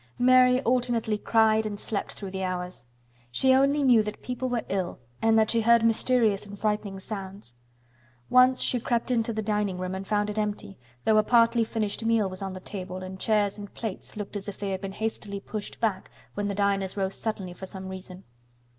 Mary 0.17 0.59
alternately 0.63 1.15
cried 1.15 1.63
and 1.63 1.79
slept 1.79 2.13
through 2.13 2.31
the 2.31 2.41
hours. 2.41 2.87
She 3.31 3.53
only 3.53 3.83
knew 3.83 4.01
that 4.01 4.23
people 4.23 4.49
were 4.49 4.65
ill 4.67 4.97
and 5.21 5.37
that 5.37 5.51
she 5.51 5.61
heard 5.61 5.85
mysterious 5.85 6.43
and 6.43 6.57
frightening 6.57 6.99
sounds. 6.99 7.53
Once 8.27 8.61
she 8.63 8.79
crept 8.79 9.11
into 9.11 9.31
the 9.31 9.43
dining 9.43 9.77
room 9.77 9.93
and 9.93 10.07
found 10.07 10.31
it 10.31 10.39
empty, 10.39 10.79
though 11.05 11.17
a 11.19 11.23
partly 11.23 11.63
finished 11.63 12.03
meal 12.03 12.27
was 12.27 12.41
on 12.41 12.53
the 12.53 12.59
table 12.59 13.03
and 13.03 13.19
chairs 13.19 13.59
and 13.59 13.75
plates 13.75 14.17
looked 14.17 14.35
as 14.35 14.47
if 14.47 14.57
they 14.57 14.71
had 14.71 14.81
been 14.81 14.93
hastily 14.93 15.39
pushed 15.39 15.79
back 15.79 16.09
when 16.33 16.47
the 16.47 16.55
diners 16.55 16.97
rose 16.97 17.13
suddenly 17.13 17.53
for 17.53 17.67
some 17.67 17.87
reason. 17.87 18.23